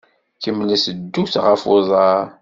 Kemmlet 0.43 0.85
ddut 0.97 1.33
ɣef 1.45 1.61
uḍaṛ. 1.75 2.25